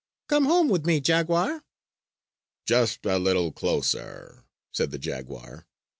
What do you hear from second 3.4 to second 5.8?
closer!" said the jaguar.